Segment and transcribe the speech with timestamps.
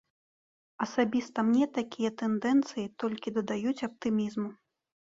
[0.85, 4.49] Асабіста мне такія тэндэнцыі толькі дадаюць аптымізму.